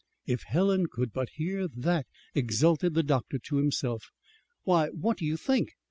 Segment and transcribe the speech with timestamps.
[0.25, 4.09] ("If Helen could but hear that!" exulted the doctor to himself.)
[4.63, 5.73] "Why, what do you think?